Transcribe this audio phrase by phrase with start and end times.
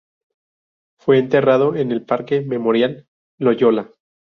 [0.97, 3.07] Fue enterrado en el Parque Memorial
[3.37, 3.91] Loyola.